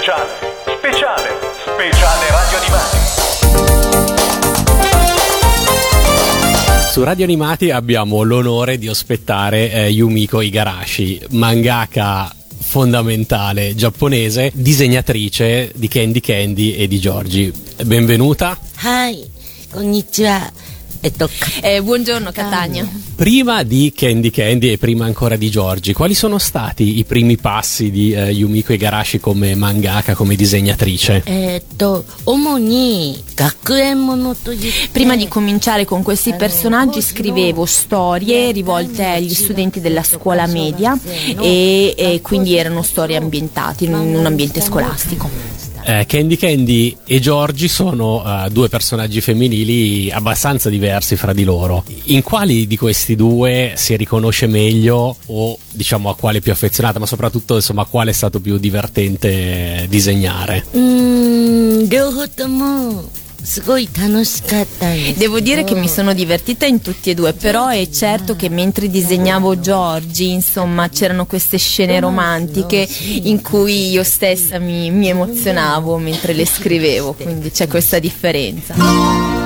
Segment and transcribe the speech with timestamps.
[0.00, 0.32] Speciale,
[0.78, 1.28] speciale,
[1.60, 2.96] speciale radio animati.
[6.90, 15.88] Su Radio Animati abbiamo l'onore di ospettare eh, Yumiko Igarashi, mangaka fondamentale giapponese, disegnatrice di
[15.88, 17.52] Candy Candy e di Giorgi.
[17.84, 18.56] Benvenuta.
[18.76, 19.30] はい、
[21.00, 21.46] e tocca.
[21.62, 22.86] Eh, buongiorno Catania.
[23.14, 27.90] Prima di Candy Candy e prima ancora di Giorgi, quali sono stati i primi passi
[27.90, 31.22] di eh, Yumiko Igarashi come mangaka, come disegnatrice?
[34.90, 40.98] Prima di cominciare con questi personaggi scrivevo storie rivolte agli studenti della scuola media
[41.40, 45.69] e, e quindi erano storie ambientate in un ambiente scolastico.
[45.82, 51.84] Eh, Candy Candy e Giorgi sono uh, due personaggi femminili abbastanza diversi fra di loro.
[52.04, 57.06] In quali di questi due si riconosce meglio o diciamo a quale più affezionata, ma
[57.06, 60.64] soprattutto insomma a quale è stato più divertente disegnare?
[60.76, 63.08] Mm, Girl Hood the Moon.
[63.45, 65.35] すごい楽しかったんですけど。
[65.35, 68.89] Devo dire che mi sono divertita in tutti e due, però è certo che mentre
[68.89, 72.87] disegnavo Giorgi, insomma, c'erano queste scene romantiche
[73.23, 79.38] in cui io stessa mi, mi emozionavo mentre le scrivevo, quindi c'è questa differenza.「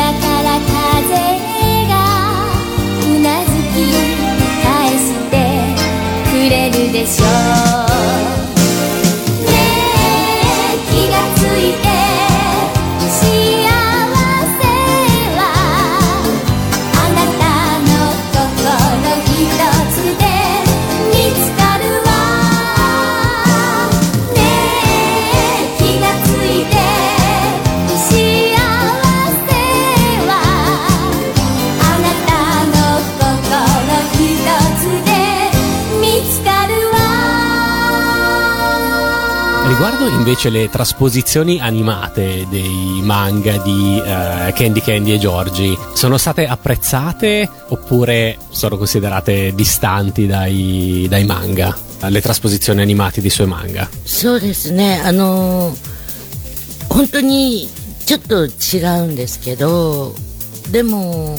[0.00, 0.06] 風
[1.88, 1.94] が
[3.04, 3.76] うなずき
[4.62, 5.34] 返して
[6.30, 7.24] くれるでしょ
[7.64, 7.67] う」
[40.27, 48.37] invece le trasposizioni animate dei manga di eh, Candy Candy e Giorgi, sono state apprezzate oppure
[48.49, 51.75] sono considerate distanti dai, dai manga?
[52.05, 53.89] Le trasposizioni animate dei suoi manga?
[54.03, 55.73] そうですね、あの、
[56.89, 57.69] 本当に
[58.05, 60.13] ちょっと違うんですけど、
[60.69, 61.37] でも、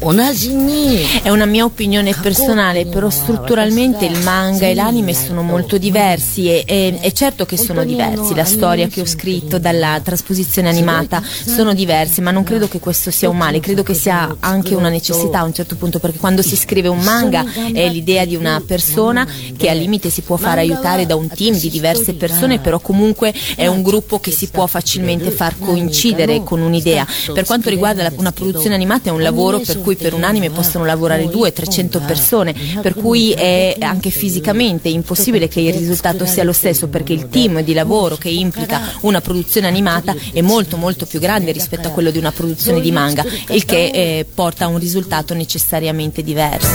[0.00, 6.48] 同じに、 È una mia opinione personale, però strutturalmente il manga e l'anime sono molto diversi
[6.48, 11.22] e, e- è certo che sono diversi, la storia che ho scritto dalla trasposizione animata
[11.22, 14.88] sono diversi, ma non credo che questo sia un male, credo che sia anche una
[14.88, 18.60] necessità a un certo punto, perché quando si scrive un manga è l'idea di una
[18.66, 19.24] persona
[19.56, 23.32] che al limite si può far aiutare da un team di diverse persone, però comunque
[23.54, 27.06] è un gruppo che si può facilmente far coincidere con un'idea.
[27.32, 30.49] Per quanto riguarda la- una produzione animata è un lavoro per cui per un anime
[30.49, 36.53] possono lavorare 200-300 persone, per cui è anche fisicamente impossibile che il risultato sia lo
[36.53, 41.19] stesso perché il team di lavoro che implica una produzione animata è molto molto più
[41.19, 44.79] grande rispetto a quello di una produzione di manga, il che eh, porta a un
[44.79, 46.67] risultato necessariamente diverso.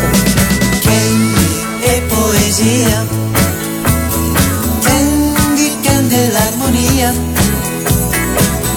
[0.80, 1.42] Candy
[1.80, 3.06] e poesia,
[4.82, 7.12] Candy, Candy è l'armonia,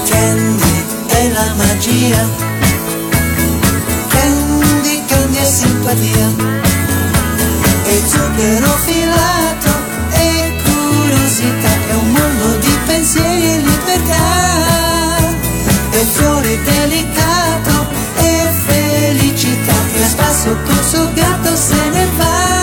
[0.07, 2.44] Candy è la magia,
[5.85, 6.33] simpatia,
[7.85, 9.69] e zucchero filato
[10.09, 15.17] e curiosità, è un mondo di pensieri e libertà,
[15.91, 17.87] è fiore delicato
[18.17, 22.54] e felicità, e a spasso col suo gatto se ne va.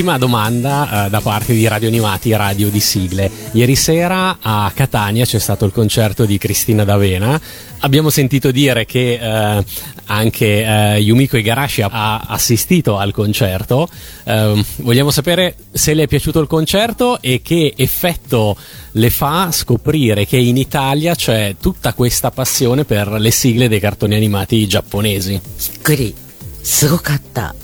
[0.00, 3.30] Ultima domanda eh, da parte di Radio Animati, Radio di Sigle.
[3.52, 7.38] Ieri sera a Catania c'è stato il concerto di Cristina D'Avena.
[7.80, 9.64] Abbiamo sentito dire che eh,
[10.06, 13.86] anche eh, Yumiko Igarashi ha assistito al concerto.
[14.24, 18.56] Eh, vogliamo sapere se le è piaciuto il concerto e che effetto
[18.92, 24.14] le fa scoprire che in Italia c'è tutta questa passione per le sigle dei cartoni
[24.14, 25.38] animati giapponesi.
[25.74, 26.14] びっくり
[26.62, 27.54] すごかった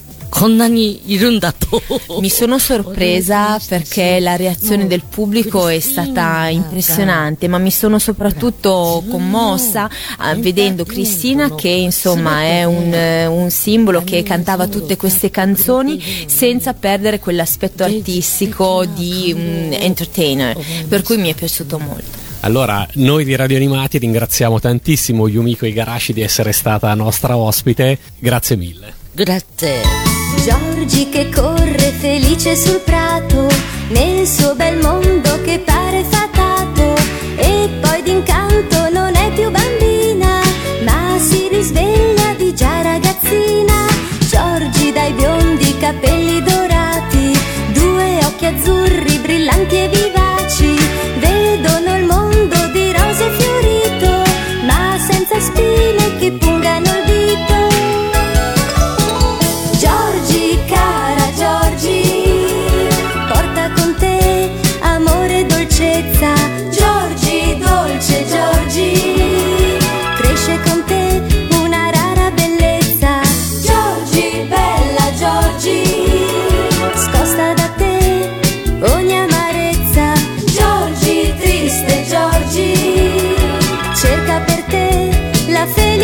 [2.22, 9.04] Mi sono sorpresa perché la reazione del pubblico è stata impressionante, ma mi sono soprattutto
[9.10, 15.31] commossa eh, vedendo Cristina che insomma è un, eh, un simbolo che cantava tutte queste
[15.31, 20.56] canzoni senza perdere quell'aspetto artistico di un mm, entertainer,
[20.88, 22.25] per cui mi è piaciuto molto.
[22.42, 28.56] Allora, noi di Radio Animati ringraziamo tantissimo Yumiko Igarashi di essere stata nostra ospite, grazie
[28.56, 28.94] mille.
[29.13, 30.27] Grazie.
[30.48, 33.50] Giorgi che corre felice sul prato,
[33.90, 36.17] nel suo bel mondo che pare fatato,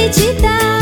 [0.03, 0.73] la